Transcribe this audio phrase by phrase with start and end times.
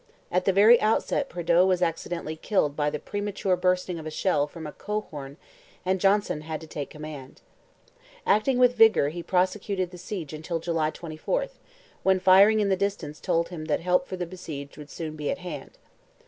[0.31, 4.47] At the very outset Prideaux was accidentally killed by the premature bursting of a shell
[4.47, 5.37] from a coehorn
[5.85, 7.41] and Johnson had to take command.
[8.25, 11.49] Acting with vigour he prosecuted the siege until July 24,
[12.01, 15.37] when firing in the distance told that help for the besieged would soon be at
[15.37, 15.77] hand.